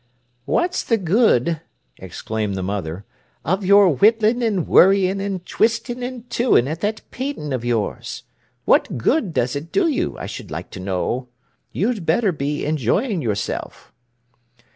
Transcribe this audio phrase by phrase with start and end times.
[0.45, 1.61] "What's the good,"
[1.97, 3.05] exclaimed the mother,
[3.45, 8.23] "of your whittling and worrying and twistin' and too in' at that painting of yours?
[8.65, 11.27] What good does it do you, I should like to know?
[11.71, 13.93] You'd better be enjoyin' yourself."